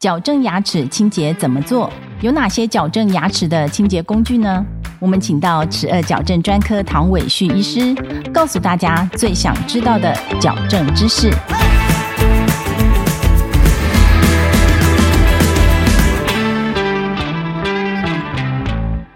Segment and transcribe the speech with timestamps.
[0.00, 1.92] 矫正牙齿清洁怎么做？
[2.22, 4.64] 有哪些矫正牙齿的清洁工具呢？
[4.98, 7.94] 我们请到齿颚矫正专科唐伟旭医师，
[8.32, 11.30] 告诉大家最想知道的矫正知识。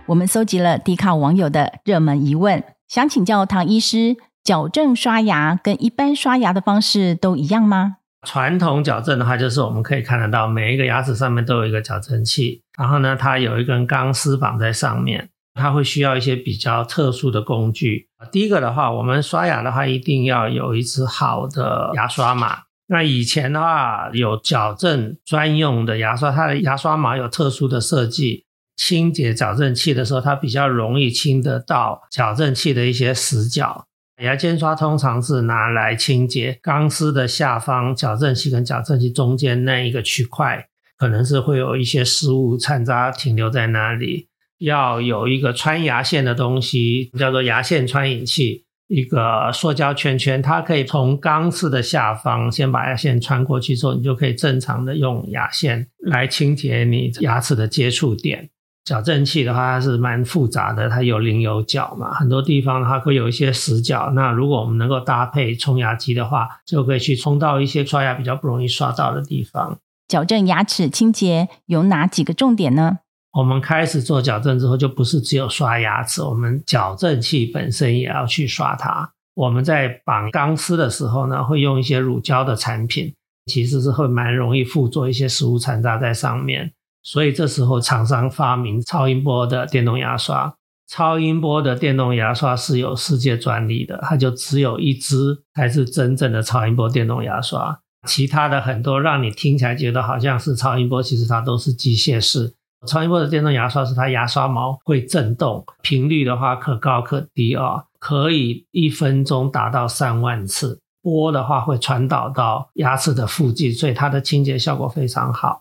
[0.04, 7.96] 我们搜集了低卡网友的热门疑问，想请教唐医师：矫正刷牙跟一般刷牙的方式都一样吗？
[8.24, 18.08] 传统矫正的话，就是我们可以看得到，每一个牙齿上面都有一个矫正器，然后呢，它有一根钢丝绑在上面，它会需要一些比较特殊的工具。
[18.32, 22.62] 第一个的话，我们刷牙的话，一定要有一支好的牙刷嘛。
[22.86, 28.44] 那以前的话，有矫正专用的牙刷，它的牙刷毛有特殊的设计，
[28.76, 33.86] 清洁矫正器的时候，它比较容易清得到矫正器的一些死角。
[34.22, 44.28] 牙间刷通常是拿来清洁钢丝的下方，矫正器跟矫正器中间那一个区块，可能是会有一些食物残渣停留在那里。
[44.58, 58.48] 要有一个穿牙线的东西，叫做牙线穿引器，一个塑胶圈圈，它可以从钢丝的下方先把牙线穿过去之后，你就可以正常的用牙线来清洁你牙齿的接触点。
[58.84, 64.10] 矫正器的话，它是蛮复杂的，它有棱有角嘛，很多地方它会有一些死角。
[64.14, 69.78] 那如果我们能够搭配冲牙机的话，就可以去冲到一些刷牙比较不容易刷到的地方。
[70.06, 72.98] 矫正牙齿清洁有哪几个重点呢？
[73.38, 79.10] 我们开始做矫正之后，就不是只有刷牙齿，我们矫正器本身也要去刷它。
[79.34, 83.12] 我们在绑钢丝的时候呢，会用一些乳胶的产品，
[83.46, 86.70] 其实是会蛮容易附着一些食物残渣在上面。
[87.04, 90.54] 所以这时候，厂商发明超音波的电动牙刷。
[90.86, 97.78] 超音波的电动牙刷是有世界专利的，它就只有一支才是真正的超音波电动牙刷。
[98.06, 102.54] 其他的很多让你听起来觉得好像是超音波，其实它都是机械式。
[102.86, 110.80] 超音波的电动牙刷是它牙刷毛会震动，频率的话可高可低啊，可以一分钟达到三万次。
[111.02, 115.60] 波的话会传导到牙齿的附近，所以它的清洁效果非常好。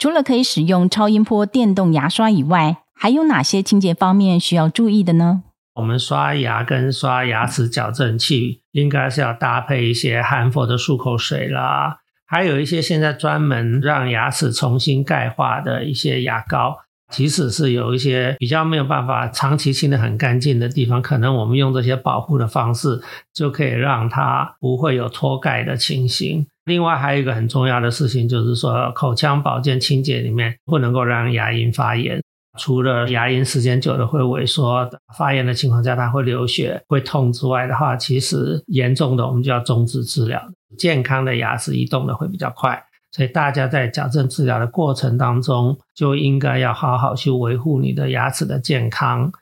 [0.00, 5.42] 除了可以使用超音波电动牙刷以外，还有哪些清洁方面需要注意的呢？
[5.74, 16.78] 我们刷牙跟刷牙齿矫正器，应该是要搭配一些含氟的漱口水啦，还有一些现在专门让牙齿重新钙化的一些牙膏。
[17.12, 23.02] 即使是有一些比较没有办法长期清的很干净的地方，可能我们用这些保护的方式，
[23.34, 26.46] 就可以让它不会有脱钙的情形。
[26.70, 32.22] 另外还有一个很重要的事情，就是说口腔保健清洁里面不能够让牙龈发炎。
[32.60, 34.88] 除了牙龈时间久了会萎缩、
[35.18, 40.40] 发炎的情况下，它会流血、会痛之外的话，其实严重的我们就要终止治疗。
[40.78, 42.80] 健康的牙齿移动的会比较快。
[43.10, 49.32] 所以大家在矫正治疗的过程当中，就应该要好好去维护你的牙齿的健康。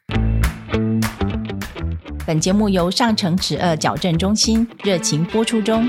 [2.27, 5.87] 本节目由上城齿颚矫正中心热情播出中。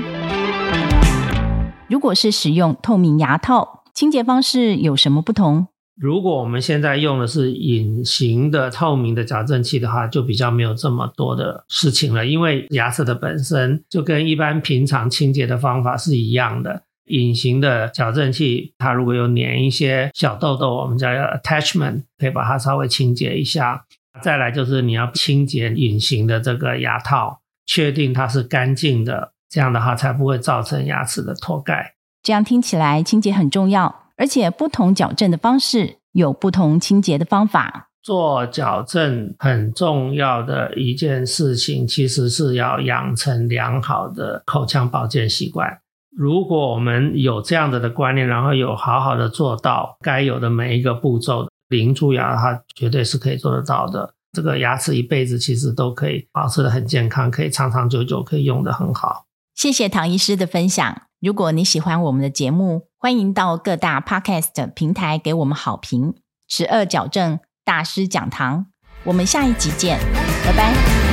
[1.90, 5.66] 如果是使用透明牙套，清洁方式有什么不同？
[6.00, 16.84] 如果我们现在用的是隐形的透明的矫正器的话，就比较没有这么多的事情了，因为牙齿的本身就跟一般平常清洁的方法是一样的。
[17.06, 23.84] 隐形的矫正器，它如果有粘一些小痘痘，我们叫 attachment，可以把它稍微清洁一下。
[24.22, 31.94] 再来就是你要清洁隐形的这个牙套，确定它是干净的，这样的话才不会造成牙齿的脱钙。
[32.22, 37.88] 这样听起来清洁很重要，而且不同矫正的方式有不同清洁的方法。
[38.02, 45.80] 做矫正很重要的一件事情，其实是要养成良好的口腔保健习惯。
[46.16, 54.14] 如果我们有这样子的观念，然后有好好的做到该有的每一个步骤，零蛀牙它绝对是可以做得到的。
[54.32, 59.26] 这个牙齿一辈子其实都可以保持的很健康，可以长长久久，可以用的很好。
[59.60, 61.02] 谢谢唐医师的分享。
[61.20, 66.14] 如果你喜欢我们的节目，欢迎到各大 podcast 平台给我们好评。
[66.48, 68.68] 十二矫正大师讲堂，
[69.04, 70.00] 我们下一集见，
[70.46, 71.09] 拜拜。